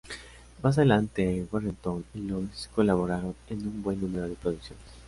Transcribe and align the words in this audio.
Más 0.63 0.79
adelante 0.79 1.45
Warrenton 1.51 2.03
y 2.15 2.21
Louise 2.21 2.67
colaboraron 2.73 3.35
en 3.51 3.67
un 3.67 3.83
buen 3.83 4.01
número 4.01 4.27
de 4.27 4.33
producciones. 4.33 4.81